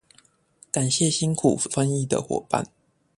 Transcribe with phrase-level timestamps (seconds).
[0.71, 2.65] 感謝辛苦翻譯的夥伴